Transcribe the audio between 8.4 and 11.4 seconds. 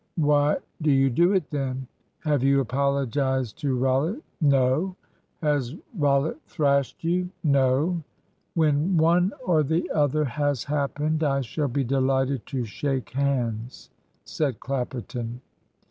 "When one or the other has happened,